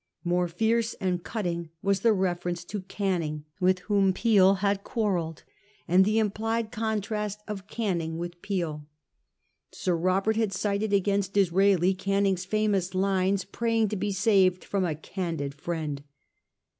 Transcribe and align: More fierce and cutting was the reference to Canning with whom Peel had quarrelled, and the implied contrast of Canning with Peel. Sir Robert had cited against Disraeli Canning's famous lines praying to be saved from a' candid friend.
More 0.23 0.47
fierce 0.47 0.95
and 0.95 1.23
cutting 1.23 1.69
was 1.83 1.99
the 1.99 2.11
reference 2.11 2.63
to 2.63 2.81
Canning 2.81 3.45
with 3.59 3.81
whom 3.81 4.13
Peel 4.13 4.55
had 4.55 4.83
quarrelled, 4.83 5.43
and 5.87 6.03
the 6.03 6.17
implied 6.17 6.71
contrast 6.71 7.41
of 7.47 7.67
Canning 7.67 8.17
with 8.17 8.41
Peel. 8.41 8.87
Sir 9.71 9.95
Robert 9.95 10.37
had 10.37 10.53
cited 10.53 10.91
against 10.91 11.33
Disraeli 11.33 11.93
Canning's 11.93 12.45
famous 12.45 12.95
lines 12.95 13.45
praying 13.45 13.89
to 13.89 13.95
be 13.95 14.11
saved 14.11 14.63
from 14.63 14.85
a' 14.85 14.95
candid 15.15 15.53
friend. 15.53 16.01